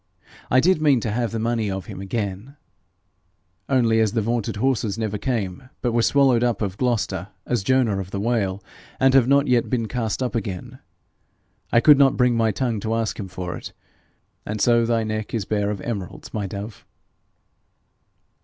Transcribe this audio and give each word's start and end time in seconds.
I 0.49 0.59
did 0.59 0.81
mean 0.81 0.99
to 1.01 1.11
have 1.11 1.31
the 1.31 1.37
money 1.37 1.69
of 1.69 1.85
him 1.85 2.01
again, 2.01 2.57
only 3.69 3.99
as 3.99 4.13
the 4.13 4.21
vaunted 4.23 4.55
horses 4.55 4.97
never 4.97 5.19
came, 5.19 5.69
but 5.83 5.91
were 5.91 6.01
swallowed 6.01 6.43
up 6.43 6.63
of 6.63 6.79
Gloucester, 6.79 7.27
as 7.45 7.61
Jonah 7.61 7.99
of 7.99 8.09
the 8.09 8.19
whale, 8.19 8.63
and 8.99 9.13
have 9.13 9.27
not 9.27 9.47
yet 9.47 9.69
been 9.69 9.87
cast 9.87 10.23
up 10.23 10.33
again, 10.33 10.79
I 11.71 11.81
could 11.81 11.99
not 11.99 12.17
bring 12.17 12.35
my 12.35 12.49
tongue 12.49 12.79
to 12.79 12.95
ask 12.95 13.19
him 13.19 13.27
for 13.27 13.55
it; 13.55 13.73
and 14.43 14.59
so 14.59 14.87
thy 14.87 15.03
neck 15.03 15.35
is 15.35 15.45
bare 15.45 15.69
of 15.69 15.79
emeralds, 15.81 16.33
my 16.33 16.47
dove.' 16.47 16.83